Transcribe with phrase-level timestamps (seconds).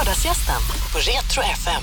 [0.00, 0.60] Lördagsgästen
[0.92, 1.82] på Retro FM.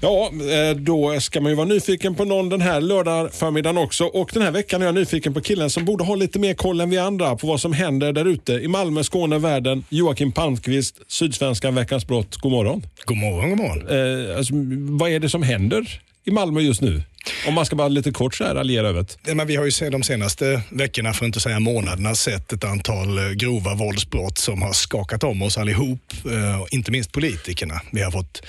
[0.00, 4.04] Ja, eh, då ska man ju vara nyfiken på någon den här lördag förmiddagen också.
[4.04, 6.80] Och den här veckan är jag nyfiken på killen som borde ha lite mer koll
[6.80, 9.84] än vi andra på vad som händer där ute i Malmö, Skåne, världen.
[9.88, 12.36] Joakim Palmqvist, Sydsvenskan, Veckans brott.
[12.36, 12.82] God morgon.
[13.04, 14.28] God morgon, god morgon.
[14.28, 14.54] Eh, alltså,
[14.98, 17.02] vad är det som händer i Malmö just nu?
[17.46, 19.16] Om man ska bara lite kort så här raljera över det.
[19.26, 22.64] Ja, men vi har ju de senaste veckorna, för att inte säga månaderna, sett ett
[22.64, 27.80] antal eh, grova våldsbrott som har skakat om oss allihop, eh, inte minst politikerna.
[27.92, 28.42] Vi har fått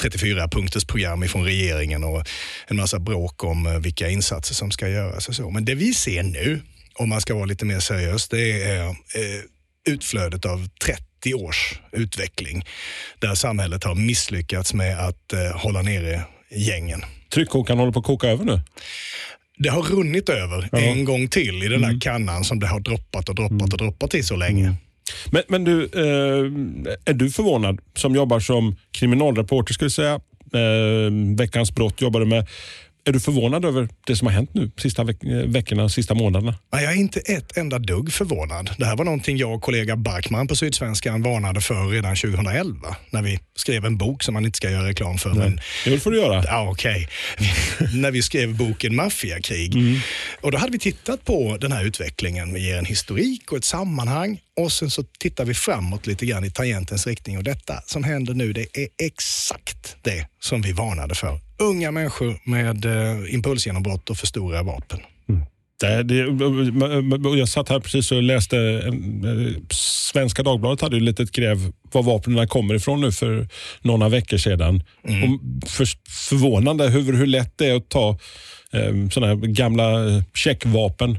[0.00, 2.26] 34 punkters program ifrån regeringen och
[2.66, 5.50] en massa bråk om eh, vilka insatser som ska göras och så.
[5.50, 6.60] Men det vi ser nu,
[6.94, 8.94] om man ska vara lite mer seriös, det är eh,
[9.88, 12.64] utflödet av 30 års utveckling
[13.18, 17.04] där samhället har misslyckats med att eh, hålla nere gängen.
[17.34, 18.60] Tryckkokaren håller på att koka över nu.
[19.58, 20.78] Det har runnit över Ja.
[20.78, 21.90] en gång till i den Mm.
[21.92, 24.74] där kannan som det har droppat och droppat och droppat i så länge.
[25.30, 26.52] Men, men du, eh,
[27.04, 30.14] är du förvånad som jobbar som kriminalreporter, vi säga,
[30.54, 32.46] eh, Veckans brott jobbar du med.
[33.08, 36.54] Är du förvånad över det som har hänt nu sista veck- eh, veckorna, sista månaderna?
[36.72, 38.70] Nej, Jag är inte ett enda dugg förvånad.
[38.78, 43.22] Det här var någonting jag och kollega Barkman på Sydsvenskan varnade för redan 2011 när
[43.22, 45.30] vi skrev en bok som man inte ska göra reklam för.
[45.34, 46.44] Men, Det får du göra.
[46.46, 47.08] ja, okej.
[47.94, 49.74] när vi skrev boken Maffiakrig.
[50.40, 52.54] Och då hade vi tittat på den här utvecklingen.
[52.54, 56.44] Vi ger en historik och ett sammanhang och sen så tittar vi framåt lite grann
[56.44, 57.38] i tangentens riktning.
[57.38, 61.40] Och detta som händer nu, det är exakt det som vi varnade för.
[61.58, 65.00] Unga människor med eh, impulsgenombrott och för stora vapen.
[65.80, 66.16] Det, det,
[67.38, 69.62] jag satt här precis och läste, eh,
[70.12, 73.48] Svenska Dagbladet hade ju ett litet gräv var vapnen kommer ifrån nu för
[73.82, 74.82] några veckor sedan.
[75.02, 75.86] Och för,
[76.28, 78.18] förvånande hur, hur lätt det är att ta
[78.72, 81.18] eh, sådana här gamla eh, checkvapen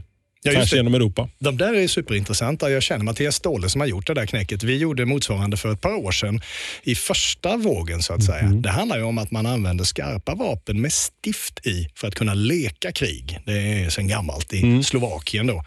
[0.54, 1.30] Ja, just tvärs genom Europa.
[1.40, 2.72] De där är superintressanta.
[2.72, 4.64] Jag känner Mattias Ståhle som har gjort det där knäcket.
[4.64, 6.42] Vi gjorde motsvarande för ett par år sedan
[6.84, 8.44] i första vågen så att säga.
[8.44, 12.34] Det handlar ju om att man använder skarpa vapen med stift i för att kunna
[12.34, 13.40] leka krig.
[13.46, 15.64] Det är sedan gammalt i Slovakien då.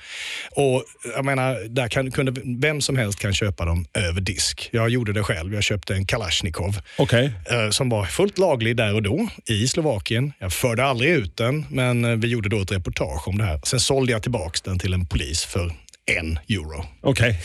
[0.51, 0.85] Och
[1.15, 4.69] jag menar, där kan, kunde, vem som helst kan köpa dem över disk.
[4.73, 5.55] Jag gjorde det själv.
[5.55, 7.33] Jag köpte en Kalashnikov Okej.
[7.51, 10.33] eh, som var fullt laglig där och då i Slovakien.
[10.39, 13.61] Jag förde aldrig ut den, men eh, vi gjorde då ett reportage om det här.
[13.65, 15.73] Sen sålde jag tillbaka den till en polis för
[16.19, 16.85] en euro.
[17.03, 17.41] Okej.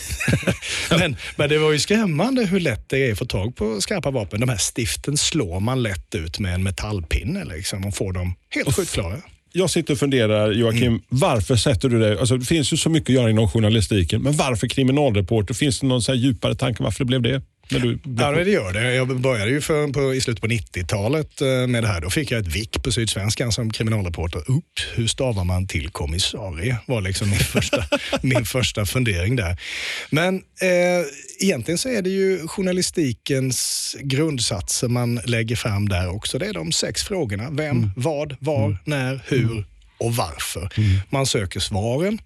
[0.90, 4.12] Men, men det var ju skrämmande hur lätt det är att få tag på skarpa
[4.12, 4.40] vapen.
[4.40, 8.76] De här stiften slår man lätt ut med en metallpinne liksom, och får dem helt
[8.76, 9.18] sjukt klara.
[9.54, 11.02] Jag sitter och funderar, Joakim, Mm.
[11.10, 12.18] varför sätter du dig...
[12.20, 15.54] Alltså, det finns ju så mycket att göra inom journalistiken, men varför kriminalreporter?
[15.54, 17.42] Finns det någon så djupare tanke varför det blev det?
[17.72, 18.96] När du Ja, det gör det.
[18.96, 22.02] Jag började ju för, på, i slutet på 90-talet eh, med det här.
[22.02, 24.40] Då fick jag ett vick på Sydsvenskan som kriminalreporter.
[24.40, 26.78] Upp, hur stavar man till kommissarie?
[26.86, 27.84] var liksom min första,
[28.22, 29.58] min första fundering där.
[30.10, 31.06] Men eh,
[31.40, 36.40] egentligen så är det ju journalistikens grundsatser man lägger fram där också.
[36.40, 37.50] Det är de sex frågorna.
[37.52, 39.66] Vem, vad, var, när, hur
[39.98, 40.70] och varför.
[41.10, 42.20] Man söker svaren.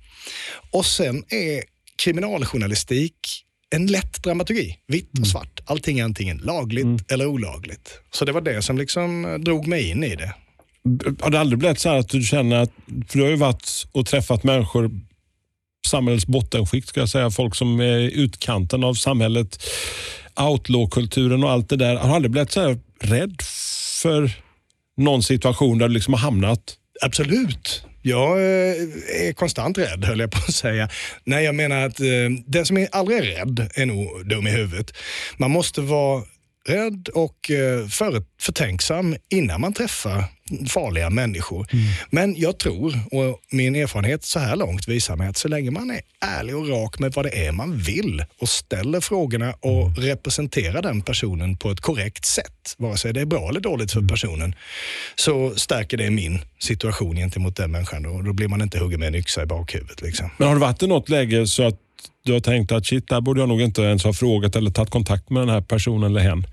[0.72, 1.64] Och sen är
[2.04, 3.46] kriminaljournalistik
[3.76, 4.78] en lätt dramaturgi.
[4.88, 5.60] Vitt och svart.
[5.66, 8.00] Allting är antingen lagligt eller olagligt.
[8.12, 10.34] Så det var det som liksom eh, drog mig in i det.
[11.20, 12.72] Har det aldrig blivit så att du känner att,
[13.08, 14.92] för du har ju varit och träffat människor,
[15.88, 19.64] samhällets bottenskikt ska jag säga, folk som är utkanten av samhället,
[20.40, 21.96] outlaw-kulturen och allt det där.
[21.96, 23.42] Har du aldrig blivit så här rädd
[24.02, 24.32] för
[24.98, 26.76] någon situation där du liksom har hamnat?
[27.02, 27.86] Absolut.
[28.02, 28.76] Jag eh,
[29.28, 30.90] är konstant rädd, höll jag på att säga.
[31.24, 32.08] Nej, jag menar att eh,
[32.46, 34.94] den som är aldrig är rädd är nog dum i huvudet.
[35.38, 36.24] Man måste vara
[36.68, 40.24] rädd och eh, för, förtänksam innan man träffar
[40.68, 41.68] farliga människor.
[42.10, 45.92] Men jag tror, och min erfarenhet så här långt visar mig att så länge man
[45.92, 50.82] är ärlig och rak med vad det är man vill och ställer frågorna och representerar
[50.82, 54.56] den personen på ett korrekt sätt, vare sig det är bra eller dåligt för personen,
[55.16, 59.08] så stärker det min situation gentemot den människan och då blir man inte huggen med
[59.08, 60.02] en yxa i bakhuvudet.
[60.02, 60.30] Liksom.
[60.38, 61.80] Men har du varit i något läge så att
[62.24, 64.90] du har tänkt att shit, där borde jag nog inte ens ha frågat eller tagit
[64.90, 66.48] kontakt med den här personen eller hen?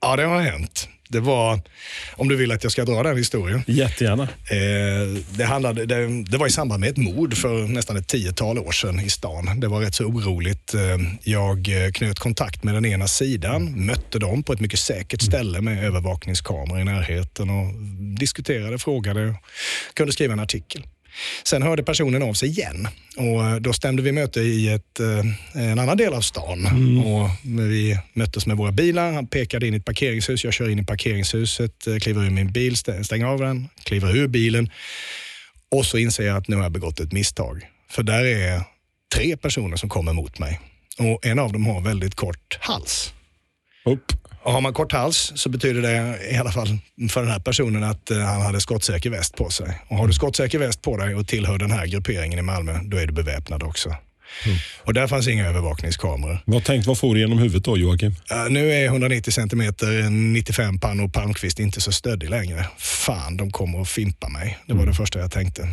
[0.00, 0.88] Ja, det har hänt.
[1.08, 1.60] Det var,
[2.16, 3.62] om du vill att jag ska dra den historien.
[3.66, 4.22] Jättegärna.
[4.22, 8.58] Eh, det, handlade, det, det var i samband med ett mord för nästan ett tiotal
[8.58, 9.60] år sedan i stan.
[9.60, 10.74] Det var rätt så oroligt.
[10.74, 10.80] Eh,
[11.22, 15.60] jag eh, knöt kontakt med den ena sidan, mötte dem på ett mycket säkert ställe
[15.60, 17.74] med övervakningskameror i närheten och
[18.18, 19.34] diskuterade, frågade,
[19.94, 20.82] kunde skriva en artikel.
[21.44, 25.62] Sen hörde personen av sig igen och eh, då stämde vi möte i ett, eh,
[25.70, 26.66] en annan del av stan.
[27.04, 29.12] Och vi möttes med våra bilar.
[29.12, 30.44] Han pekade in i ett parkeringshus.
[30.44, 34.16] Jag kör in i parkeringshuset, eh, kliver ur min bil, stä- stänger av den, kliver
[34.16, 34.70] ur bilen.
[35.70, 37.66] Och så inser jag att nu har jag begått ett misstag.
[37.90, 38.62] För där är
[39.14, 40.60] tre personer som kommer mot mig.
[40.98, 43.12] Och en av dem har väldigt kort hals.
[43.84, 44.12] Upp.
[44.42, 46.78] Och har man kort hals så betyder det i alla fall
[47.10, 49.80] för den här personen att eh, han hade skottsäker väst på sig.
[49.88, 52.96] Och har du skottsäker väst på dig och tillhör den här grupperingen i Malmö, då
[52.96, 53.96] är du beväpnad också.
[54.84, 56.38] Och där fanns inga övervakningskameror.
[56.44, 58.10] Vad tänkt vad får du genom huvudet då Joakim?
[58.10, 59.74] Uh, nu är 190 cm,
[60.32, 62.66] 95 Panno Palmqvist inte så stöddig längre.
[62.78, 64.58] Fan, de kommer att fimpa mig.
[64.66, 65.62] Det var det första jag tänkte.
[65.62, 65.68] Uh,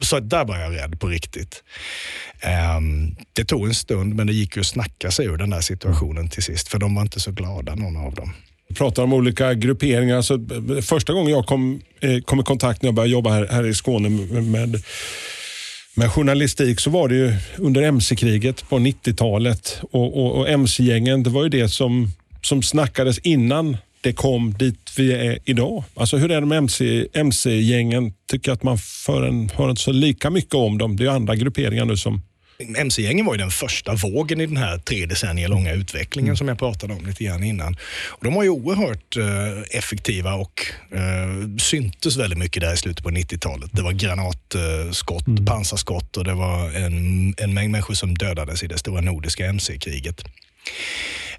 [0.00, 1.62] så där var jag rädd på riktigt.
[2.76, 5.60] Um, det tog en stund, men det gick ju att snacka sig ur den där
[5.60, 8.32] situationen till sist, för de var inte så glada, någon av dem.
[8.68, 10.16] Vi pratar om olika grupperingar.
[10.16, 10.38] Alltså,
[10.82, 13.74] första gången jag kom, eh, kom i kontakt när jag började jobba här, här i
[13.74, 14.08] Skåne
[14.40, 14.82] med
[15.94, 21.30] med journalistik så var det ju under mc-kriget på 90-talet och, och, och mc-gängen, det
[21.30, 22.08] var ju det som,
[22.42, 25.84] som snackades innan det kom dit vi är idag.
[25.94, 28.12] Alltså hur är det med MC, MC-gängen?
[28.30, 30.96] Tycker att man för en, hör inte så lika mycket om dem.
[30.96, 32.22] Det är andra grupperingar nu som
[32.76, 36.36] MC-gängen var ju den första vågen i den här tre decennier långa utvecklingen mm.
[36.36, 37.76] som jag pratade om lite grann innan.
[38.08, 43.04] Och de var ju oerhört eh, effektiva och eh, syntes väldigt mycket där i slutet
[43.04, 43.70] på 90-talet.
[43.72, 45.44] Det var granatskott, mm.
[45.46, 50.24] pansarskott och det var en, en mängd människor som dödades i det stora nordiska MC-kriget.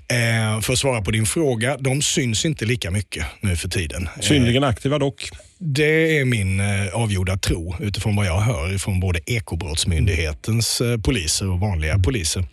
[0.07, 4.09] Eh, för att svara på din fråga, de syns inte lika mycket nu för tiden.
[4.19, 5.29] Synnerligen aktiva dock.
[5.57, 11.49] Det är min eh, avgjorda tro utifrån vad jag hör från både Ekobrottsmyndighetens eh, poliser
[11.49, 12.03] och vanliga mm.
[12.03, 12.45] poliser.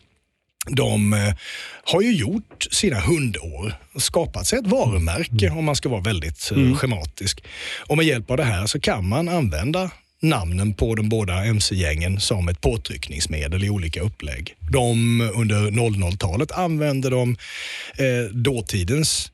[0.71, 1.35] De eh,
[1.85, 5.59] har ju gjort sina hundår, skapat sig ett varumärke mm.
[5.59, 6.77] om man ska vara väldigt mm.
[6.77, 7.45] schematisk.
[7.87, 12.21] Och med hjälp av det här så kan man använda namnen på de båda mc-gängen
[12.21, 14.55] som ett påtryckningsmedel i olika upplägg.
[14.71, 17.37] De under 00-talet använde de
[17.99, 19.33] eh, dåtidens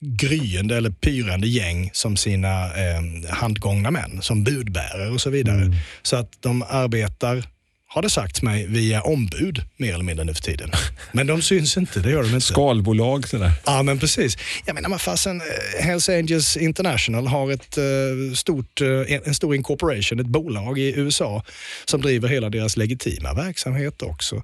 [0.00, 5.62] gryende eller pyrande gäng som sina eh, handgångna män, som budbärare och så vidare.
[5.62, 5.76] Mm.
[6.02, 7.44] Så att de arbetar
[7.88, 10.70] har det sagts mig, via ombud mer eller mindre nu för tiden.
[11.12, 12.40] Men de syns inte, det gör de inte.
[12.40, 13.52] Skalbolag sådär.
[13.66, 14.38] Ja, men precis.
[14.64, 19.54] Jag menar, men fasen, eh, Hells Angels International har ett uh, stort, uh, en stor
[19.54, 21.42] incorporation, ett bolag i USA
[21.84, 24.42] som driver hela deras legitima verksamhet också.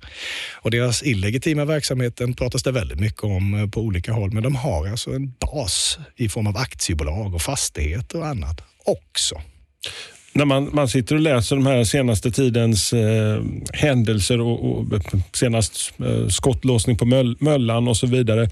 [0.53, 4.89] Och deras illegitima verksamheten pratas det väldigt mycket om på olika håll, men de har
[4.89, 9.43] alltså en bas i form av aktiebolag och fastigheter och annat också
[10.33, 13.43] när man, man sitter och läser de här senaste tidens eh,
[13.73, 14.87] händelser och, och
[15.33, 18.51] senast eh, skottlåsning på Möll, Möllan och så vidare.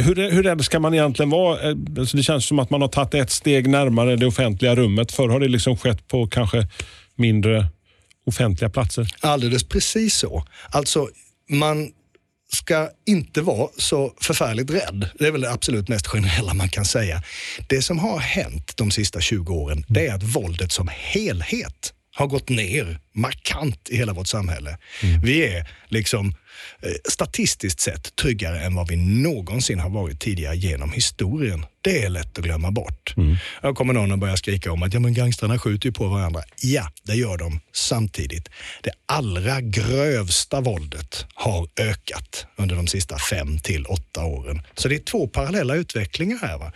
[0.00, 1.70] Hur, hur rädd ska man egentligen vara?
[1.70, 5.12] Eh, alltså det känns som att man har tagit ett steg närmare det offentliga rummet.
[5.12, 6.66] Förr har det liksom skett på kanske
[7.16, 7.66] mindre
[8.26, 9.08] offentliga platser.
[9.20, 10.44] Alldeles precis så.
[10.70, 11.08] Alltså,
[11.50, 11.90] man
[12.52, 15.10] ska inte vara så förfärligt rädd.
[15.18, 17.22] Det är väl det absolut mest generella man kan säga.
[17.68, 22.26] Det som har hänt de sista 20 åren, det är att våldet som helhet har
[22.26, 24.78] gått ner markant i hela vårt samhälle.
[25.02, 25.20] Mm.
[25.20, 26.34] Vi är liksom
[26.82, 31.66] eh, statistiskt sett tryggare än vad vi någonsin har varit tidigare genom historien.
[31.80, 33.14] Det är lätt att glömma bort.
[33.16, 33.36] Mm.
[33.62, 36.42] Jag kommer någon att börja skrika om att ja, men gangstrarna skjuter ju på varandra.
[36.62, 38.48] Ja, det gör de samtidigt.
[38.82, 44.62] Det allra grövsta våldet har ökat under de sista fem till åtta åren.
[44.74, 46.58] Så det är två parallella utvecklingar här.
[46.58, 46.72] Va?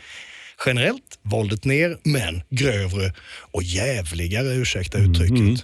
[0.67, 3.13] Generellt våldet ner, men grövre
[3.51, 5.39] och jävligare, ursäkta uttrycket.
[5.39, 5.57] Mm.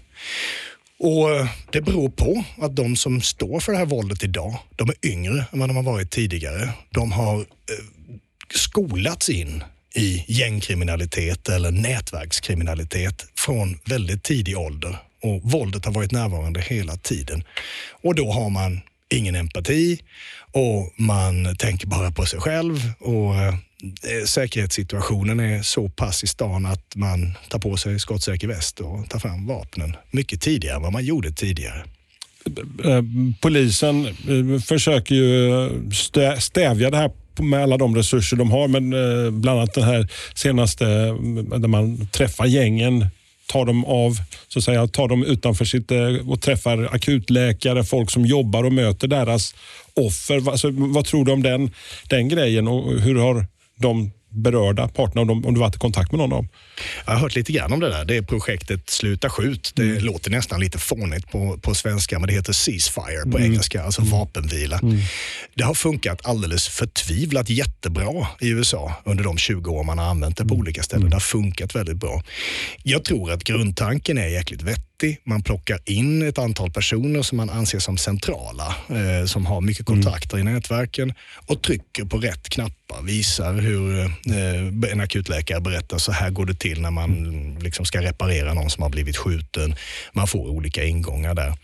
[0.99, 4.89] Och eh, Det beror på att de som står för det här våldet idag, de
[4.89, 6.69] är yngre än vad de har varit tidigare.
[6.91, 7.45] De har eh,
[8.55, 16.61] skolats in i gängkriminalitet eller nätverkskriminalitet från väldigt tidig ålder och våldet har varit närvarande
[16.61, 17.45] hela tiden.
[18.03, 18.81] Och då har man
[19.11, 20.03] ingen empati
[20.53, 26.27] och man tänker bara på sig själv och eh, Eh, säkerhetssituationen är så pass i
[26.27, 30.83] stan att man tar på sig skottsäker väst och tar fram vapnen mycket tidigare än
[30.83, 31.85] vad man gjorde tidigare.
[32.85, 33.03] Eh,
[33.41, 35.71] polisen eh, försöker ju
[36.41, 38.91] stävja det här med alla de resurser de har, men
[39.41, 43.07] bland annat den här senaste där man träffar gängen
[43.47, 44.17] tar dem av,
[44.49, 45.93] så att säga, tar dem utanför sitt
[46.27, 49.55] och träffar akutläkare, folk som jobbar och möter deras
[49.95, 50.51] offer.
[50.51, 51.71] Alltså, vad tror du om den,
[52.09, 53.47] den grejen och hur har
[53.79, 56.49] de berörda parterna, om, om du varit i kontakt med någon av dem?
[57.07, 58.05] Jag har hört lite grann om det där.
[58.05, 59.73] Det är projektet Sluta skjut.
[59.75, 60.05] Det mm.
[60.05, 63.43] låter nästan lite fånigt på, på svenska, men det heter ceasefire på mm.
[63.43, 64.13] engelska, alltså mm.
[64.13, 64.79] vapenvila.
[64.79, 64.99] Mm.
[65.55, 70.37] Det har funkat alldeles förtvivlat jättebra i USA under de 20 år man har använt
[70.37, 70.61] det på mm.
[70.61, 71.03] olika ställen.
[71.03, 71.11] Mm.
[71.11, 72.23] Det har funkat väldigt bra.
[72.83, 74.88] Jag tror att grundtanken är jäkligt vettig
[75.25, 79.87] man plockar in ett antal personer som man anser som centrala, eh, som har mycket
[79.87, 80.49] kontakter mm.
[80.49, 81.15] i nätverken
[81.47, 86.55] och trycker på rätt knappar, visar hur eh, en akutläkare berättar så här går det
[86.55, 89.75] till när man liksom ska reparera någon som har blivit skjuten.
[90.13, 91.55] Man får olika ingångar där.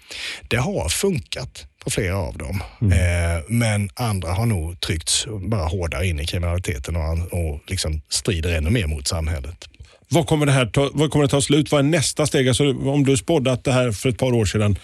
[0.49, 2.63] Det har funkat på flera av dem.
[2.81, 8.57] Eh, men andra har nog tryckts bara hårdare in i kriminaliteten och, och liksom strider
[8.57, 9.69] ännu mer mot samhället.
[10.15, 11.73] Vad kommer det här ta, vad kommer det ta slut?
[11.73, 12.49] Vad är nästa steg?
[12.49, 14.79] Alltså, om du spådde att det här för ett par år sedan,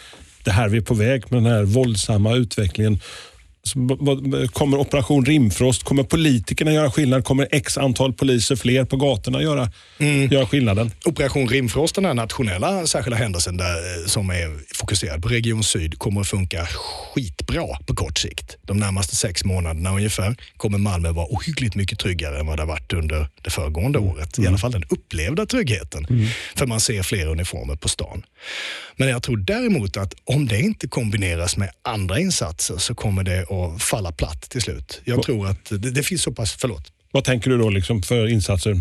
[0.45, 3.01] det här vi är på väg med den här våldsamma utvecklingen.
[4.53, 7.25] Kommer Operation Rimfrost, kommer politikerna göra skillnad?
[7.25, 9.71] Kommer x antal poliser fler på gatorna göra,
[10.31, 10.91] göra skillnaden?
[11.05, 15.99] Operation Rimfrost, den här nationella särskilda händelsen där, eh, som är fokuserad på Region Syd,
[15.99, 18.57] kommer att funka skitbra på kort sikt.
[18.63, 22.69] De närmaste sex månaderna ungefär kommer Malmö vara ohyggligt mycket tryggare än vad det har
[22.69, 24.39] varit under det föregående året.
[24.39, 26.07] I alla fall den upplevda tryggheten.
[26.57, 28.23] För man ser fler uniformer på stan.
[28.97, 33.45] Men jag tror däremot att om det inte kombineras med andra insatser så kommer det
[33.51, 35.01] att falla platt till slut.
[35.05, 38.27] Jag tror att det, det finns så pass, förlåt, Vad tänker du då liksom för
[38.29, 38.81] insatser?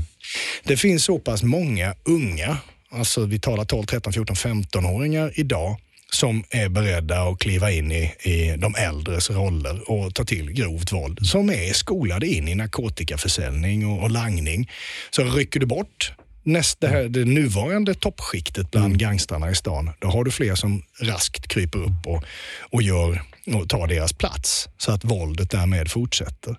[0.64, 2.58] det finns så pass många unga,
[2.92, 5.78] alltså vi talar 12, 13, 14, 15-åringar idag,
[6.12, 10.92] som är beredda att kliva in i, i de äldres roller och ta till grovt
[10.92, 14.70] våld, som är skolade in i narkotikaförsäljning och, och langning.
[15.10, 16.14] Så rycker du bort
[16.50, 20.84] nästa, det, här, det nuvarande toppskiktet bland gangstrarna i stan, då har du fler som
[21.01, 22.24] raskt kryper upp och,
[22.72, 23.22] och, gör,
[23.56, 26.56] och tar deras plats, så att våldet därmed fortsätter.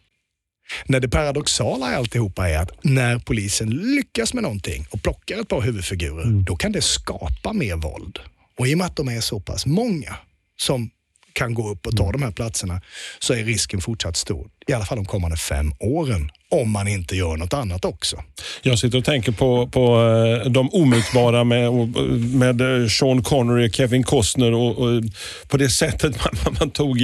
[0.86, 5.48] När det paradoxala i alltihopa är att när polisen lyckas med någonting och plockar ett
[5.48, 8.18] par huvudfigurer, då kan det skapa mer våld.
[8.58, 10.16] Och i och med att de är så pass många
[10.56, 10.90] som
[11.32, 12.80] kan gå upp och ta de här platserna
[13.18, 14.48] så är risken fortsatt stor.
[14.66, 16.30] I alla fall de kommande fem åren.
[16.52, 18.22] Om man inte gör något annat också.
[18.62, 20.00] Jag sitter och tänker på, på
[20.44, 25.02] eh, de omutbara med, och- med eh, Sean Connery, Kevin Costner och, och
[25.48, 26.98] på det sättet man, man tog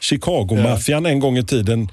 [0.00, 1.88] Chicago-maffian en gång i tiden.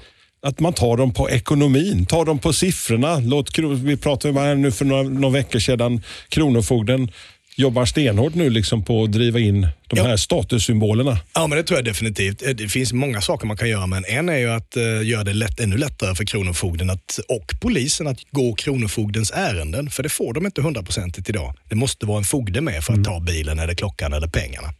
[0.46, 3.18] Att man tar dem på ekonomin, tar dem på siffrorna.
[3.18, 7.10] Låt, vi pratade ju bara nu för några, några veckor sedan, Kronofogden
[7.56, 10.04] jobbar stenhårt nu liksom på att driva in de Ja.
[10.04, 11.18] här statussymbolerna.
[11.34, 12.42] Ja, men det tror jag definitivt.
[12.42, 15.24] Eh, Det finns många saker man kan göra, men en är ju att eh, göra
[15.24, 20.08] det lätt, ännu lättare för Kronofogden att, och polisen att gå Kronofogdens ärenden, för det
[20.08, 21.54] får de inte hundraprocentigt idag.
[21.68, 24.74] Det måste vara en fogde med för att ta bilen eller klockan eller pengarna.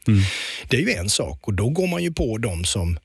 [0.68, 2.98] Det är ju en sak och då går man ju på de som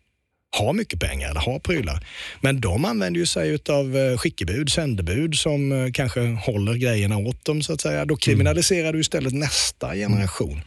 [0.58, 2.06] har mycket pengar eller har prylar.
[2.42, 7.62] Men de använder ju sig av skickebud, sändebud som eh, kanske håller grejerna åt dem
[7.64, 8.06] så att säga.
[8.06, 10.62] Då kriminaliserar du istället nästa generation.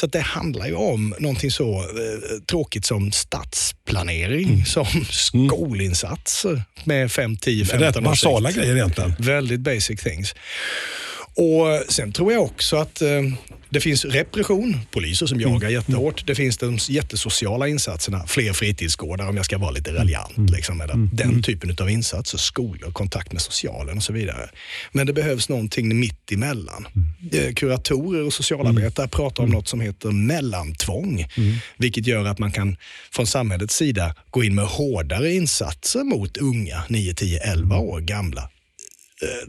[0.00, 7.12] Så att det handlar ju om någonting så eh, tråkigt som stadsplanering, som skolinsatser med
[7.12, 8.60] 5, 10, 15 Rätt års basala sikt.
[8.60, 9.14] grejer egentligen.
[9.18, 10.34] Väldigt basic things.
[11.36, 13.08] Och Sen tror jag också att eh,
[13.70, 16.26] det finns repression, poliser som jagar jättehårt.
[16.26, 20.50] Det finns de jättesociala insatserna, fler fritidsgårdar om jag ska vara lite raljant.
[20.50, 24.50] Liksom, eller Den typen av insatser, skolor, kontakt med socialen och så vidare.
[24.92, 26.86] Men det behövs någonting mitt emellan.
[27.32, 31.26] Eh, Kuratorer och socialarbetare pratar om något som heter mellantvång.
[31.78, 32.76] Vilket gör att man kan
[33.12, 38.50] från samhällets sida gå in med hårdare insatser mot unga, 9, 10, 11 år gamla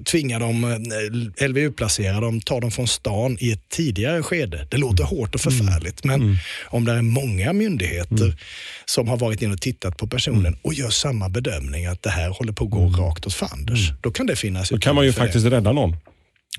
[0.06, 4.68] tvinga dem, eh, LVU-placera dem, ta dem från stan i ett tidigare skede.
[4.72, 8.40] Det låter hårt och förfärligt, men om det är många myndigheter
[8.86, 12.30] som har varit in och tittat på personen och gör samma bedömning att det här
[12.30, 15.14] håller på att gå rakt åt fanders, då kan det finnas Då kan man ju
[15.14, 15.96] faktiskt rädda någon.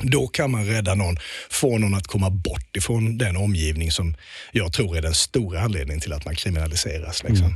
[0.02, 1.16] Då kan man rädda någon,
[1.50, 4.16] få någon att komma bort ifrån den omgivning som
[4.52, 7.24] jag tror är den stora anledningen till att man kriminaliseras.
[7.24, 7.54] Liksom.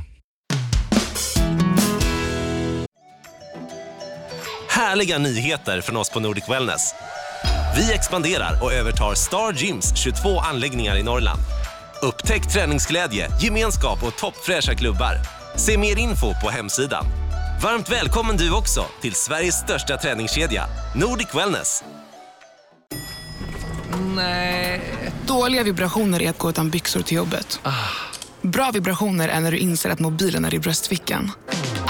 [4.75, 6.93] Härliga nyheter från oss på Nordic Wellness.
[7.75, 11.39] Vi expanderar och övertar Star Gyms 22 anläggningar i Norrland.
[12.01, 15.15] Upptäck träningsglädje, gemenskap och toppfräscha klubbar.
[15.57, 17.05] Se mer info på hemsidan.
[17.63, 20.65] Varmt välkommen du också till Sveriges största träningskedja,
[20.95, 21.83] Nordic Wellness.
[25.27, 27.59] Dåliga vibrationer är att gå utan byxor till jobbet.
[28.41, 31.31] Bra vibrationer är när du inser att mobilen är i bröstfickan.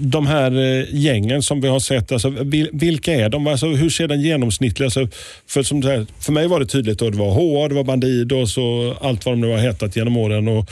[0.00, 0.50] de här
[0.80, 3.46] eh, gängen som vi har sett, alltså, vil- vilka är de?
[3.46, 4.86] Alltså, hur ser den genomsnittliga...
[4.86, 5.08] Alltså,
[5.46, 8.58] för, som här, för mig var det tydligt att det var HA, det var Bandidos
[8.58, 10.48] och allt vad de nu har hetat genom åren.
[10.48, 10.70] Och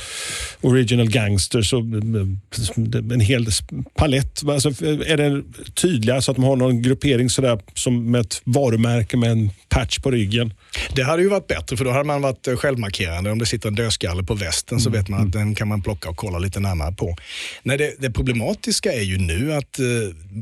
[0.61, 3.47] Original Gangsters och eh, en hel
[3.95, 4.49] palett.
[4.49, 4.69] Alltså,
[5.07, 5.43] är det
[5.75, 9.99] tydliga så att de har någon gruppering sådär, som med ett varumärke med en patch
[9.99, 10.55] på ryggen?
[10.95, 13.31] Det hade ju varit bättre för då hade man varit eh, självmarkerande.
[13.31, 16.09] Om det sitter en dödskalle på västen så vet man att den kan man plocka
[16.09, 17.17] och kolla lite närmare på.
[17.63, 19.87] Nej, det, det problematiska är ju nu att eh,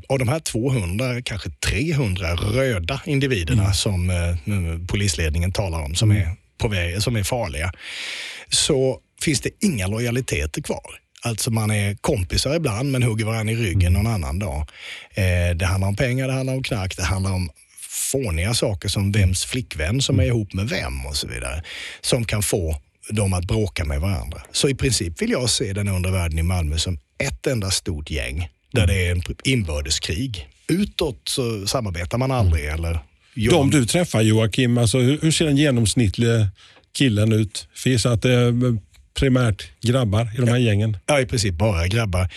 [0.09, 6.11] av de här 200, kanske 300 röda individerna som eh, mm, polisledningen talar om, som,
[6.11, 7.73] är på väg, som är farliga,
[8.49, 10.99] så finns det inga lojaliteter kvar.
[11.23, 14.69] Alltså man är kompisar ibland men hugger varandra i ryggen någon annan dag.
[15.15, 17.51] Eh, det handlar om pengar, det handlar om knark, det handlar om
[18.13, 21.63] fåniga saker som vems flickvän som är ihop med vem och så vidare.
[22.01, 24.43] Som kan få dem att bråka med varandra.
[24.53, 28.11] Så i princip vill jag se den undre världen i Malmö som ett enda stort
[28.11, 30.49] gäng där det är en inbördeskrig.
[30.69, 32.99] Utåt så samarbetar man aldrig eller
[33.35, 36.49] gör De du träffar Joakim, alltså, hur, hur ser den genomsnittliga
[36.93, 37.69] killen ut?
[37.75, 38.79] För att det är
[39.15, 40.97] primärt grabbar i de här gängen.
[41.07, 42.29] Ja, i princip bara grabbar.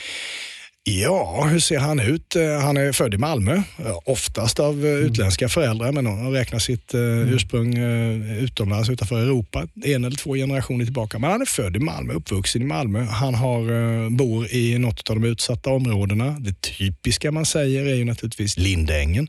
[0.85, 2.35] Ja, hur ser han ut?
[2.35, 3.61] Eh, Han är född i Malmö,
[4.05, 6.99] oftast av eh, utländska föräldrar, men han räknar sitt eh,
[7.33, 11.19] ursprung eh, utomlands utanför Europa, en eller två generationer tillbaka.
[11.19, 13.03] Men han är född i Malmö, uppvuxen i Malmö.
[13.03, 16.37] Han har, bor i något av de utsatta områdena.
[16.39, 19.27] Det typiska man säger är ju naturligtvis Lindängen,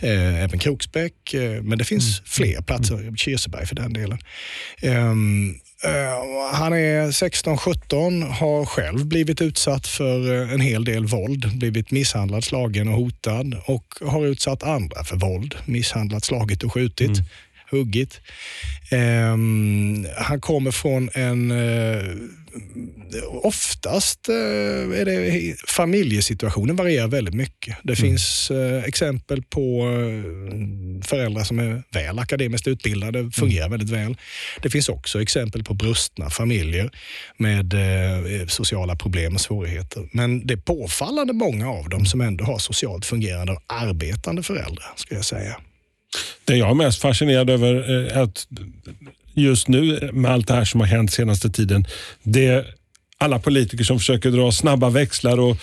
[0.00, 4.18] eh, även Kroksbäck, men det finns fler platser, Kirseberg för den delen.
[5.84, 11.90] Eh, han är 16-17, har själv blivit utsatt för eh, en hel del våld, blivit
[11.90, 17.18] misshandlad, slagen och hotad och har utsatt andra för våld, misshandlat, slagit och skjutit.
[17.70, 18.20] Huggit.
[18.90, 22.04] Ehm, han kommer från en, eh,
[23.42, 24.34] oftast eh,
[25.00, 27.76] är det, familjesituationen varierar väldigt mycket.
[27.82, 34.16] Det finns eh, exempel på eh, föräldrar som är väl akademiskt utbildade, fungerar väldigt väl.
[34.62, 36.90] Det finns också exempel på brustna familjer
[37.36, 37.74] med
[38.48, 40.08] sociala problem och svårigheter.
[40.12, 44.92] Men det är påfallande många av dem som ändå har socialt fungerande och arbetande föräldrar,
[44.96, 45.56] skulle jag säga.
[46.44, 48.46] Det jag är mest fascinerad över är att
[49.36, 51.86] just nu med allt det här som har hänt senaste tiden,
[52.22, 52.66] det
[53.18, 55.56] alla politiker som försöker dra snabba växlar och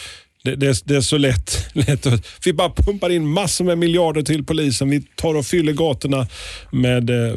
[0.43, 3.77] det, det, är, det är så lätt, lätt att, Vi bara pumpar in massor med
[3.77, 4.89] miljarder till polisen.
[4.89, 6.27] Vi tar och fyller gatorna
[6.71, 7.33] med eh,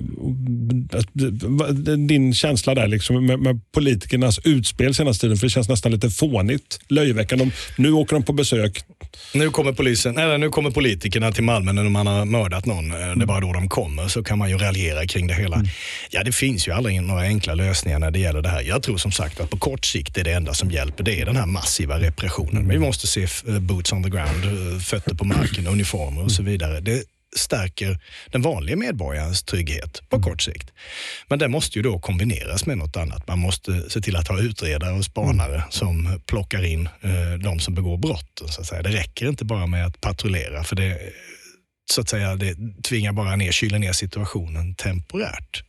[2.09, 5.37] din känsla där liksom, med, med politikernas utspel senaste tiden.
[5.37, 7.45] För det känns nästan lite fånigt, löjeväckande.
[7.45, 8.85] De, nu åker de på besök.
[9.35, 12.91] Nu kommer polisen, eller nu kommer politikerna till Malmö när man har mördat någon.
[12.91, 15.63] Eh, Det är bara då de kommer, så kan man ju raljera kring det hela.
[16.11, 18.63] Ja, det finns ju aldrig några enkla lösningar när det gäller det här.
[18.63, 21.27] Jag tror som sagt att på kort sikt är det enda som hjälper, det är
[21.27, 22.67] den här massiva repressionen.
[22.67, 26.33] Men vi måste se eh, boots on the ground, eh, fötter på marken, uniformer och
[26.33, 26.81] så vidare.
[26.81, 27.05] Det
[27.37, 30.71] stärker den vanliga medborgarens trygghet på kort sikt.
[31.29, 33.29] Men det måste ju då kombineras med något annat.
[33.29, 37.75] Man måste se till att ha utredare och spanare som plockar in eh, de som
[37.75, 38.43] begår brott.
[38.47, 38.83] Så att säga.
[38.83, 40.99] Det räcker inte bara med att patrullera för det,
[41.93, 45.63] så att säga, det tvingar bara ner, kyler ner situationen temporärt.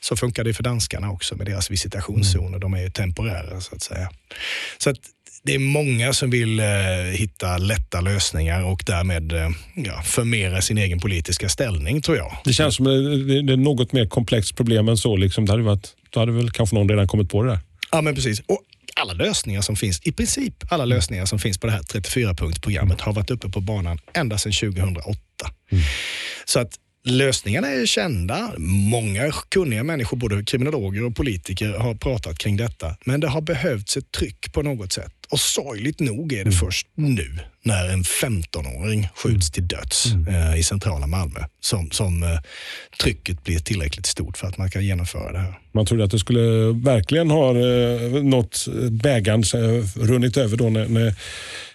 [0.00, 2.58] Så funkar det för danskarna också med deras visitationszoner.
[2.58, 4.10] De är ju temporära så att säga.
[4.78, 4.98] Så att
[5.42, 6.66] det är många som vill eh,
[7.12, 12.36] hitta lätta lösningar och därmed eh, ja, förmera sin egen politiska ställning tror jag.
[12.44, 15.16] Det känns som det, det, är något mer komplext problem än så.
[15.16, 15.46] Liksom.
[15.46, 17.58] Det hade varit, då hade väl kanske någon redan kommit på det där.
[17.92, 18.40] Ja, men precis.
[18.40, 18.60] Och
[19.00, 23.12] alla lösningar som finns, i princip alla lösningar som finns på det här 34-punktsprogrammet har
[23.12, 25.18] varit uppe på banan ända sedan 2008.
[26.44, 26.70] Så att
[27.04, 28.52] lösningarna är kända.
[28.58, 32.96] Många kunniga människor, både kriminologer och politiker, har pratat kring detta.
[33.04, 35.12] Men det har behövts ett tryck på något sätt.
[35.30, 40.62] Och sorgligt nog är det först nu, när en 15-åring skjuts till döds eh, i
[40.62, 42.28] centrala Malmö, som, som eh,
[43.02, 45.58] trycket blir tillräckligt stort för att man kan genomföra det här.
[45.72, 46.40] Man trodde att det skulle
[46.72, 49.42] verkligen ha eh, nått bägaren,
[49.94, 51.14] runnit över då när, när,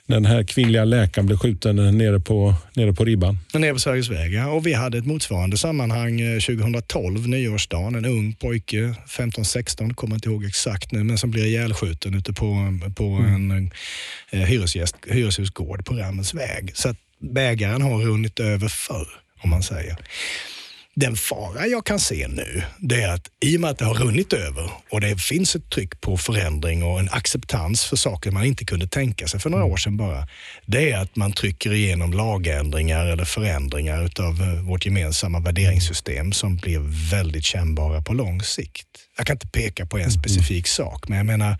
[0.07, 3.37] den här kvinnliga läkaren blev skjuten nere på, nere på ribban.
[3.53, 4.47] Nere på Sveriges vägar.
[4.47, 7.95] Och vi hade ett motsvarande sammanhang eh, 2012, nyårsdagen.
[7.95, 12.79] En ung pojke, 15-16, kommer inte ihåg exakt nu, men som blir ihjälskjuten ute på,
[12.95, 13.71] på en
[14.31, 16.71] eh, hyresgäst, hyreshusgård på Rammens väg.
[16.77, 19.07] Så att bägaren har runnit över förr,
[19.43, 19.97] om man säger.
[20.97, 23.93] Den fara jag kan se nu, det är att i och med att det har
[23.93, 28.45] runnit över och det finns ett tryck på förändring och en acceptans för saker man
[28.45, 30.27] inte kunde tänka sig för några år sedan bara.
[30.65, 36.55] Det är att man trycker igenom lagändringar eller förändringar utav eh, vårt gemensamma värderingssystem som
[36.55, 36.79] blir
[37.11, 38.87] väldigt kännbara på lång sikt.
[39.17, 41.57] Jag kan inte peka på en specifik sak, men jag menar,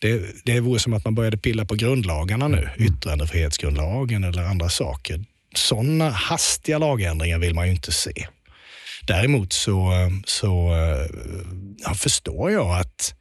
[0.00, 5.24] det, det vore som att man började pilla på grundlagarna nu, yttrandefrihetsgrundlagen eller andra saker.
[5.54, 8.26] Sådana hastiga lagändringar vill man ju inte se.
[9.06, 9.92] Däremot så,
[10.26, 10.72] så
[11.84, 13.14] ja, förstår jag att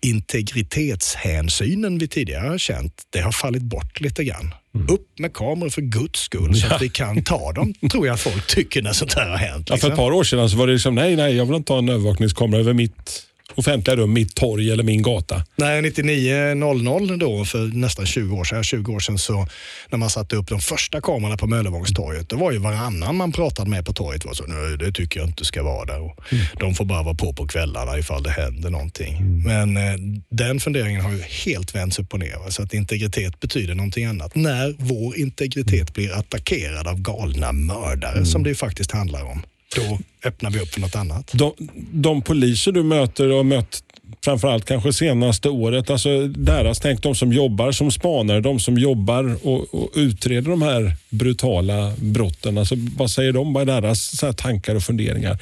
[0.00, 4.54] integritetshänsynen vi tidigare har känt, det har fallit bort lite grann.
[4.88, 8.46] Upp med kameror för guds skull så att vi kan ta dem, tror jag folk
[8.46, 9.70] tycker när sånt här har hänt.
[9.70, 9.96] Ja, för ett liksom.
[9.96, 12.60] par år sedan så var det liksom, nej, nej, jag vill inte ha en övervakningskamera
[12.60, 13.22] över mitt
[13.54, 15.44] offentliga rum, mitt torg eller min gata.
[15.56, 19.46] Nej, 99.00 då, för nästan 20 år sedan, 20 år sedan så
[19.90, 23.70] när man satte upp de första kamerorna på Möllevångstorget, då var ju varannan man pratade
[23.70, 26.00] med på torget var så, nej det tycker jag inte ska vara där.
[26.02, 26.44] Och Mm.
[26.60, 29.42] De får bara vara på på kvällarna ifall det händer någonting.
[29.44, 29.94] Men eh,
[30.30, 32.36] den funderingen har ju helt vänts upp och ner.
[32.38, 34.34] va, Så att integritet betyder någonting annat.
[34.34, 38.26] När vår integritet blir attackerad av galna mördare, Mm.
[38.26, 39.42] som det ju faktiskt handlar om,
[39.76, 41.30] då öppnar vi upp för något annat.
[41.32, 41.52] De,
[41.92, 43.82] de poliser du möter och mött
[44.24, 49.36] framförallt kanske senaste året, alltså deras tänk, de som jobbar som spanare, de som jobbar
[49.42, 52.58] och, och utreder de här brutala brotten.
[52.58, 53.52] Alltså, vad säger de?
[53.52, 55.38] Vad är deras tankar och funderingar?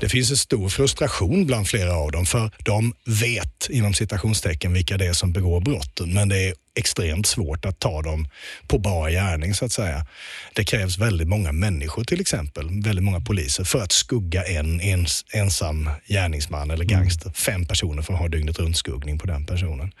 [0.00, 4.96] Det finns en stor frustration bland flera av dem för de vet inom citationstecken vilka
[4.96, 8.28] det är som begår brotten men det är extremt svårt att ta dem
[8.66, 10.06] på bar gärning så att säga.
[10.54, 15.24] Det krävs väldigt många människor till exempel, väldigt många poliser för att skugga en ens,
[15.32, 17.30] ensam gärningsman eller gangster.
[17.30, 19.92] Fem personer för att ha dygnet runt skuggning på den personen.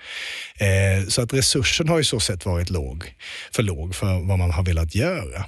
[0.56, 3.14] Eh, så att resursen har ju så sett varit låg,
[3.52, 5.44] för låg för vad man har velat göra.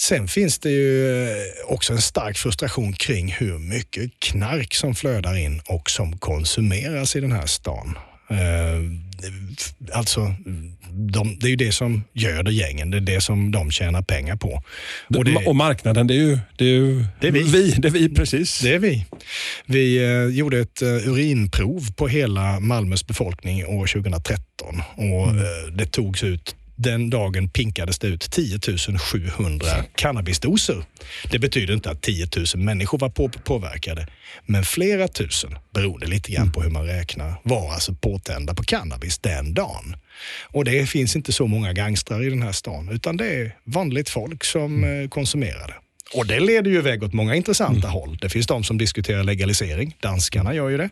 [0.00, 5.36] Sen finns det ju eh, också en stark frustration kring hur mycket knark som flödar
[5.36, 7.98] in och som konsumeras i den här stan.
[8.30, 8.38] Eh,
[9.92, 10.34] Alltså,
[10.90, 14.36] de, det är ju det som göder gängen, det är det som de tjänar pengar
[14.36, 14.62] på.
[15.16, 17.42] Och, och marknaden, det är ju, det är ju Det är vi.
[17.42, 17.70] vi.
[17.70, 18.60] Det är vi precis.
[18.60, 19.06] Det är vi.
[19.66, 25.86] Vi eh, gjorde ett eh, urinprov på hela Malmös befolkning år 2013 och eh, det
[25.86, 28.58] togs ut den dagen pinkades det ut 10
[28.98, 30.84] 700 cannabisdoser.
[31.30, 34.06] Det betyder inte att 10 000 människor var på påverkade,
[34.46, 39.18] men flera tusen, beroende lite grann på hur man räknar, var alltså påtända på cannabis
[39.18, 39.96] den dagen.
[40.42, 44.08] Och det finns inte så många gangstrar i den här stan, utan det är vanligt
[44.08, 45.87] folk som eh, konsumerar det.
[46.14, 48.18] Och det leder ju iväg åt många intressanta håll.
[48.20, 49.96] Det finns de som diskuterar legalisering.
[50.00, 50.90] Danskarna gör ju det.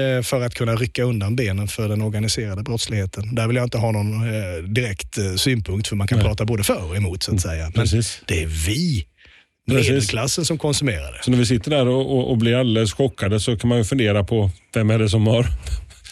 [0.00, 3.34] Eh, för att kunna rycka undan benen för den organiserade brottsligheten.
[3.34, 6.64] Där vill jag inte ha någon eh, direkt eh, synpunkt för man kan prata både
[6.64, 7.64] för och emot så att säga.
[7.64, 8.22] Men Precis.
[8.26, 9.06] det är vi,
[9.66, 11.18] medelklassen, som konsumerar det.
[11.22, 13.84] Så när vi sitter där och, och, och blir alldeles chockade så kan man ju
[13.84, 15.46] fundera på vem är det som har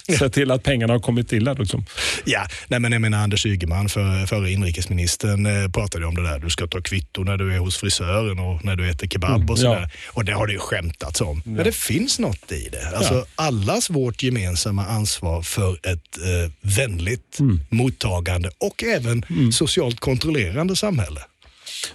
[0.19, 1.55] sett till att pengarna har kommit till där.
[1.55, 1.85] Liksom.
[2.25, 6.39] Ja, nej men jag menar Anders Ygeman, för, förre inrikesministern, eh, pratade om det där.
[6.39, 9.59] Du ska ta kvitto när du är hos frisören och när du äter kebab och
[9.59, 9.81] sådär.
[9.81, 9.89] ja.
[10.13, 11.43] Och det har det ju skämtats om.
[11.45, 12.97] Men det finns något i det.
[12.97, 17.39] Alltså allas vårt gemensamma ansvar för ett eh, vänligt
[17.69, 21.21] mottagande och även socialt kontrollerande samhälle.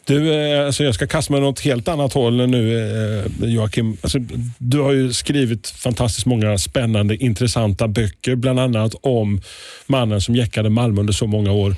[0.05, 3.97] Du, eh, alltså jag ska kasta mig åt något helt annat håll nu eh, Joakim.
[4.01, 4.19] Alltså,
[4.57, 8.35] du har ju skrivit fantastiskt många spännande, intressanta böcker.
[8.35, 9.41] Bland annat om
[9.87, 11.75] mannen som jäckade Malmö under så många år.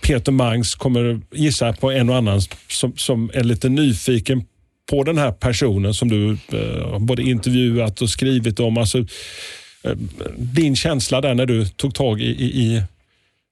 [0.00, 4.44] Peter Mangs kommer gissa på en och annan som, som är lite nyfiken
[4.90, 8.78] på den här personen som du eh, både intervjuat och skrivit om.
[8.78, 8.98] Alltså,
[9.82, 9.92] eh,
[10.36, 12.82] din känsla där när du tog tag i, i, i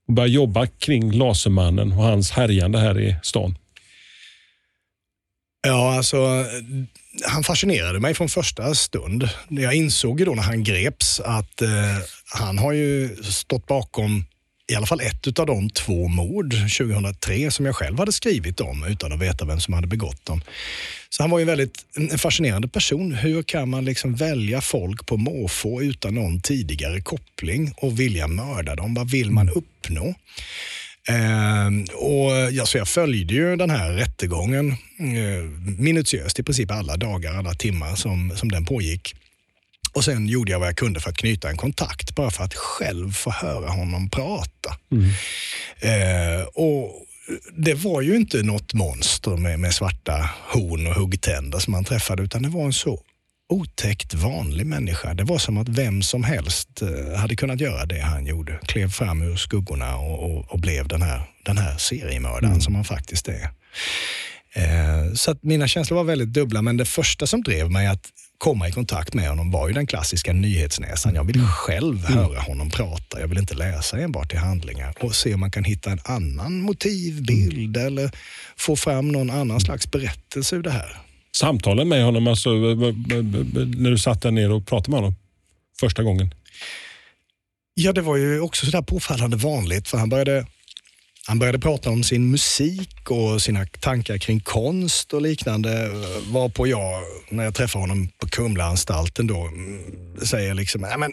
[0.09, 3.55] och började jobba kring Lasermannen och hans härjande här i stan.
[5.67, 6.47] Ja, alltså
[7.25, 9.29] han fascinerade mig från första stund.
[9.49, 11.69] Jag insåg ju då när han greps att eh,
[12.35, 14.25] han har ju stått bakom
[14.69, 18.85] i alla fall ett av de två mord 2003 som jag själv hade skrivit om
[18.85, 20.43] utan att veta vem som hade begått dem.
[21.09, 23.15] Så han var ju väldigt en fascinerande person.
[23.15, 28.75] Hur kan man liksom välja folk på måfå utan någon tidigare koppling och vilja mörda
[28.75, 28.95] dem?
[28.95, 30.15] Vad vill man uppnå?
[31.09, 35.45] Eh, och ja, så jag följde ju den här rättegången eh,
[35.79, 39.15] minutiöst i princip alla dagar, alla timmar som, som den pågick.
[39.93, 42.55] Och sen gjorde jag vad jag kunde för att knyta en kontakt, bara för att
[42.55, 44.77] själv få höra honom prata.
[45.81, 47.07] Eh, och
[47.57, 52.23] det var ju inte något monster med, med svarta horn och huggtänder som man träffade,
[52.23, 53.01] utan det var en så
[53.49, 55.15] otäckt vanlig människa.
[55.15, 58.61] Det var som att vem som helst eh, hade kunnat göra det han gjorde.
[58.67, 62.85] Klev fram ur skuggorna och, och, och blev den här, den här seriemördaren som han
[62.85, 63.51] faktiskt är.
[64.53, 68.07] Eh, så att mina känslor var väldigt dubbla, men det första som drev mig att
[68.39, 71.15] komma i kontakt med honom var ju den klassiska nyhetsnäsan.
[71.15, 73.21] Jag vill själv höra honom prata.
[73.21, 76.61] Jag vill inte läsa enbart i handlingar och se om man kan hitta en annan
[76.61, 78.11] motivbild eller
[78.57, 81.06] få fram någon annan slags berättelse ur det här.
[81.37, 83.21] Samtalen med honom, alltså, v- v-
[83.55, 85.15] v- när du satt där nere och pratade med honom
[85.81, 86.35] första gången?
[87.75, 90.47] Ja, det var ju också sådär påfallande vanligt för han började,
[91.27, 95.89] han började prata om sin musik och sina tankar kring konst och liknande.
[96.31, 99.81] Varpå jag, när jag träffar honom på Kumlaanstalten då, mm,
[100.23, 101.13] säger liksom, "Nej, men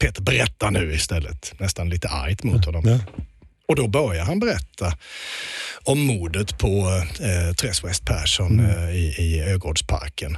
[0.00, 1.52] Peter berätta nu istället.
[1.60, 2.82] Nästan lite argt mot honom.
[2.86, 2.98] Ja.
[3.68, 4.96] Och då börjar han berätta
[5.84, 8.70] om mordet på eh, Therese West Persson Mm.
[8.88, 10.36] eh, i, i Ögårdsparken.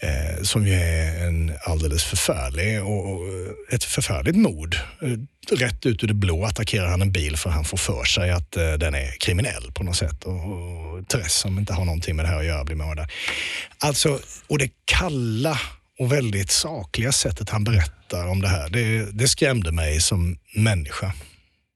[0.00, 3.20] Eh, som ju är en alldeles förfärlig och, och
[3.72, 4.76] ett förfärligt mord.
[5.02, 8.30] Eh, rätt ut ur det blå attackerar han en bil för han får för sig
[8.30, 10.24] att eh, den är kriminell på något sätt.
[10.24, 13.10] Och, och Therese som inte har någonting med det här att göra blir mördad.
[13.78, 15.60] Alltså, och det kalla
[15.98, 21.12] och väldigt sakliga sättet han berättar om det här, det, det skrämde mig som människa.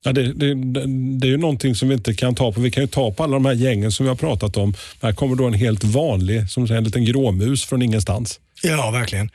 [0.09, 0.55] Ja, det, det,
[1.19, 2.61] det, är ju någonting som vi inte kan ta på.
[2.61, 4.75] Vi kan ju ta på alla de här gängen som vi har pratat om.
[5.03, 8.41] Här kommer då en helt vanlig, som säger, en liten gråmus från ingenstans.
[8.63, 9.31] Ja, verkligen.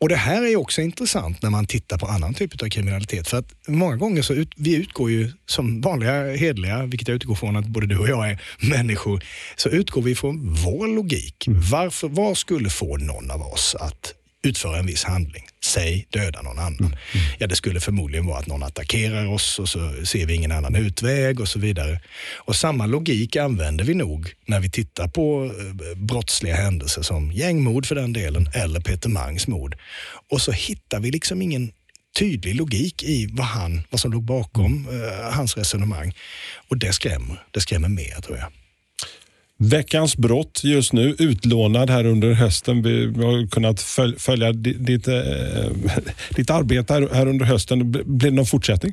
[0.00, 3.28] Och Det här är också intressant när man tittar på annan typ av kriminalitet.
[3.28, 7.34] För att många gånger så ut, vi utgår ju som vanliga hedliga, vilket jag utgår
[7.34, 9.24] från att både du och jag är människor,
[9.56, 11.44] så utgår vi från vår logik.
[11.48, 15.44] Varför, vad skulle få någon av oss att utföra en viss handling?
[15.64, 16.96] Säg döda någon annan.
[17.38, 20.74] Ja, det skulle förmodligen vara att någon attackerar oss och så ser vi ingen annan
[20.74, 22.00] utväg och så vidare.
[22.36, 27.86] Och samma logik använder vi nog när vi tittar på eh, brottsliga händelser som gängmord
[27.86, 29.76] för den delen eller Peter Mangs mord.
[30.30, 31.72] Och så hittar vi liksom ingen
[32.18, 36.14] tydlig logik i vad, han, vad som låg bakom eh, hans resonemang.
[36.68, 37.42] Och det skrämmer.
[37.50, 38.52] Det skrämmer mer tror jag.
[39.60, 42.82] Veckans brott just nu, utlånad här under hösten.
[42.82, 45.14] Vi har kunnat föl- följa di- ditt, eh,
[46.36, 47.90] ditt arbete här, under hösten.
[47.90, 48.92] Blir det någon fortsättning?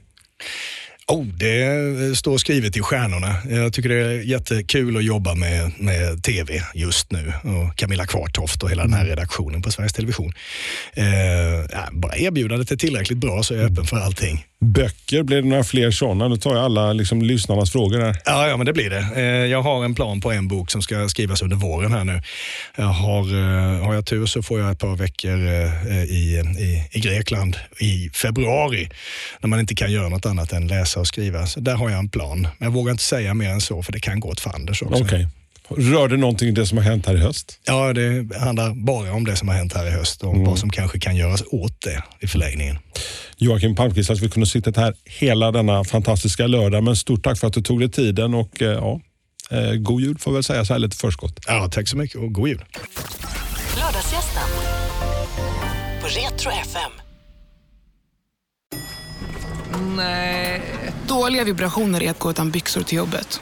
[1.08, 3.36] Oh, det står skrivet i stjärnorna.
[3.50, 7.34] Jag tycker det är jättekul att jobba med, med tv just nu.
[7.44, 10.34] Och Camilla Kvartoft och hela den här redaktionen på Sveriges Television.
[10.94, 11.04] Eh,
[11.92, 14.46] bara erbjudandet är tillräckligt bra så är jag öppen för allting.
[14.66, 16.28] Böcker, blir det några fler sådana?
[16.28, 18.22] Nu tar jag alla liksom, lyssnarnas frågor här.
[18.26, 19.10] Ja, ja, men det blir det.
[19.16, 22.22] Eh, Jag har en plan på en bok som ska skrivas under våren här nu.
[22.76, 26.88] Jag har, eh, har jag tur så får jag ett par veckor eh, i, i,
[26.92, 28.90] i Grekland i februari
[29.40, 31.46] när man inte kan göra något annat än läsa och skriva.
[31.48, 32.42] Så där har jag en plan.
[32.42, 35.04] Men jag vågar inte säga mer än så för det kan gå åt fanders också.
[35.04, 35.28] Okej.
[35.70, 37.60] Rör det någonting det som har hänt här i höst?
[37.66, 40.70] Ja, det handlar bara om det som har hänt här i höst och vad som
[40.70, 42.78] kanske kan göras åt det i förlängningen.
[43.38, 46.84] Joakim Palmqvist, att vi kunde sitta här hela denna fantastiska lördag.
[46.84, 49.02] Men stort tack för att du tog dig tiden och eh, ja,
[49.52, 51.40] eh, god jul får jag väl säga så här lite förskott.
[51.48, 52.66] Ja, tack så mycket och god jul.
[53.76, 54.50] Lördagsgästen
[56.02, 56.92] på Retro FM.
[61.08, 63.42] Dåliga vibrationer är att gå utan byxor till jobbet.